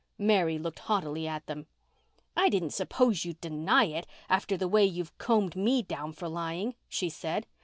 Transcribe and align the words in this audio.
Mary 0.17 0.57
looked 0.57 0.79
haughtily 0.79 1.27
at 1.27 1.45
them. 1.45 1.67
"I 2.35 2.49
didn't 2.49 2.71
suppose 2.71 3.23
you'd 3.23 3.39
deny 3.39 3.83
it, 3.83 4.07
after 4.29 4.57
the 4.57 4.67
way 4.67 4.83
you've 4.83 5.15
combed 5.19 5.55
me 5.55 5.83
down 5.83 6.11
for 6.13 6.27
lying," 6.27 6.73
she 6.89 7.07
said. 7.07 7.45